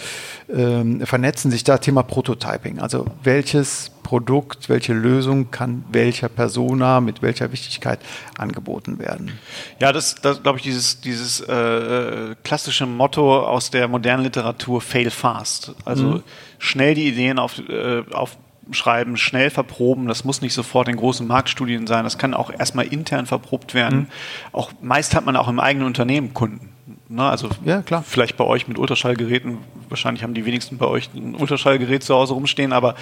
[0.48, 2.78] ähm, vernetzen sich da Thema Prototyping.
[2.78, 8.01] Also welches Produkt, welche Lösung kann welcher Persona mit welcher Wichtigkeit
[8.37, 9.38] angeboten werden?
[9.79, 15.12] Ja, das, das glaube ich, dieses, dieses äh, klassische Motto aus der modernen Literatur, fail
[15.12, 15.77] fast.
[15.85, 16.23] Also mhm.
[16.59, 18.37] schnell die Ideen auf, äh, auf
[18.73, 20.09] schreiben, schnell verproben.
[20.09, 22.03] Das muss nicht sofort in großen Marktstudien sein.
[22.03, 23.99] Das kann auch erstmal intern verprobt werden.
[24.01, 24.07] Mhm.
[24.51, 26.70] Auch meist hat man auch im eigenen Unternehmen Kunden.
[27.12, 28.05] Ne, also ja, klar.
[28.07, 32.35] vielleicht bei euch mit Ultraschallgeräten, wahrscheinlich haben die wenigsten bei euch ein Ultraschallgerät zu Hause
[32.35, 32.94] rumstehen, aber äh,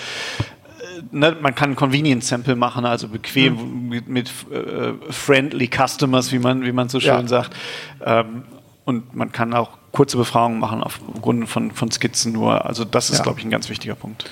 [1.10, 3.88] ne, man kann ein Convenience Sample machen, also bequem mhm.
[3.88, 7.28] mit, mit äh, friendly Customers, wie man, wie man so schön ja.
[7.28, 7.54] sagt.
[8.04, 8.44] Ähm,
[8.84, 12.64] und man kann auch kurze Befragungen machen aufgrund von, von Skizzen nur.
[12.64, 13.24] Also das ist, ja.
[13.24, 14.24] glaube ich, ein ganz wichtiger Punkt.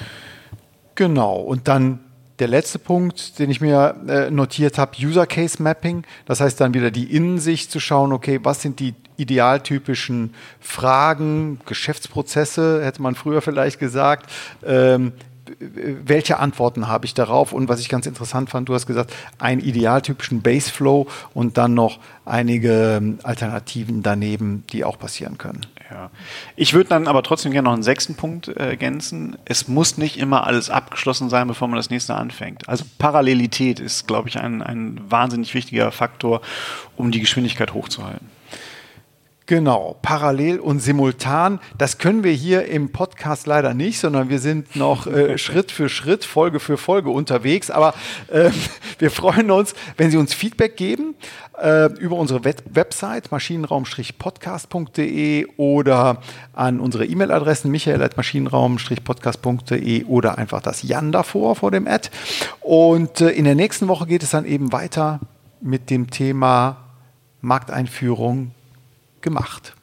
[0.94, 1.36] Genau.
[1.36, 2.00] Und dann
[2.38, 6.04] der letzte Punkt, den ich mir äh, notiert habe, User Case Mapping.
[6.26, 12.84] Das heißt dann wieder die Innensicht zu schauen, okay, was sind die idealtypischen Fragen, Geschäftsprozesse,
[12.84, 14.30] hätte man früher vielleicht gesagt,
[14.64, 15.12] ähm,
[15.58, 17.52] welche Antworten habe ich darauf?
[17.52, 21.98] Und was ich ganz interessant fand, du hast gesagt, einen idealtypischen Baseflow und dann noch
[22.24, 25.66] einige ähm, Alternativen daneben, die auch passieren können.
[25.90, 26.10] Ja.
[26.56, 29.36] Ich würde dann aber trotzdem gerne noch einen sechsten Punkt äh, ergänzen.
[29.44, 32.68] Es muss nicht immer alles abgeschlossen sein, bevor man das nächste anfängt.
[32.68, 36.40] Also Parallelität ist, glaube ich, ein, ein wahnsinnig wichtiger Faktor,
[36.96, 38.35] um die Geschwindigkeit hochzuhalten.
[39.48, 41.60] Genau, parallel und simultan.
[41.78, 45.88] Das können wir hier im Podcast leider nicht, sondern wir sind noch äh, Schritt für
[45.88, 47.70] Schritt, Folge für Folge unterwegs.
[47.70, 47.94] Aber
[48.26, 48.50] äh,
[48.98, 51.14] wir freuen uns, wenn Sie uns Feedback geben
[51.62, 56.20] äh, über unsere Web Website maschinenraum-podcast.de oder
[56.52, 62.08] an unsere E-Mail-Adressen michael.maschinenraum-podcast.de oder einfach das Jan davor vor dem Ad.
[62.62, 65.20] Und äh, in der nächsten Woche geht es dann eben weiter
[65.60, 66.78] mit dem Thema
[67.42, 68.50] Markteinführung
[69.26, 69.74] gemacht.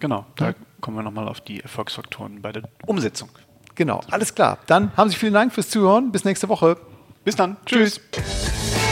[0.00, 0.54] Genau, da ja.
[0.80, 3.30] kommen wir nochmal auf die Erfolgsfaktoren bei der Umsetzung.
[3.76, 4.58] Genau, alles klar.
[4.66, 6.10] Dann haben Sie vielen Dank fürs Zuhören.
[6.10, 6.76] Bis nächste Woche.
[7.24, 7.56] Bis dann.
[7.64, 8.00] Tschüss.
[8.12, 8.87] Tschüss.